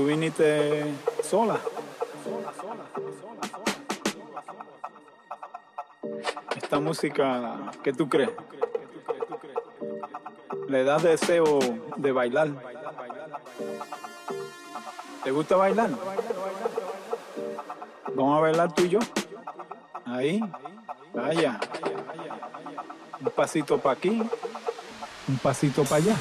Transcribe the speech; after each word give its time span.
Tú 0.00 0.06
viniste 0.06 0.94
sola. 1.22 1.60
Esta 6.56 6.80
música, 6.80 7.70
¿qué 7.84 7.92
tú 7.92 8.08
crees? 8.08 8.30
Le 10.68 10.84
da 10.84 10.96
deseo 10.96 11.58
de 11.96 12.12
bailar. 12.12 12.48
¿Te 15.22 15.32
gusta 15.32 15.56
bailar? 15.56 15.90
Vamos 18.14 18.38
a 18.38 18.40
bailar 18.40 18.74
tú 18.74 18.84
y 18.84 18.88
yo. 18.88 19.00
Ahí. 20.06 20.40
Vaya. 21.12 21.60
Un 23.20 23.30
pasito 23.32 23.76
para 23.76 23.98
aquí. 23.98 24.22
Un 25.28 25.38
pasito 25.42 25.84
para 25.84 25.96
allá. 25.96 26.16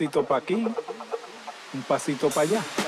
Pasito 0.00 0.24
para 0.24 0.38
aquí, 0.38 0.54
un 1.74 1.82
pasito 1.82 2.30
para 2.30 2.48
allá. 2.48 2.79